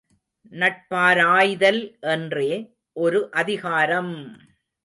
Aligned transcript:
நட்பாராய்தல் 0.51 1.79
என்றே 2.07 2.49
ஒரு 2.95 3.29
அதிகாரம்! 3.33 4.13